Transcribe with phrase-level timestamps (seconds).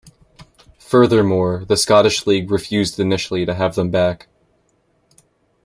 [0.79, 4.27] Furthermore, the Scottish League refused initially to have them back.